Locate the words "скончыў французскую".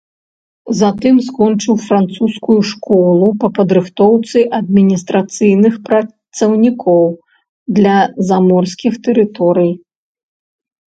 1.27-2.55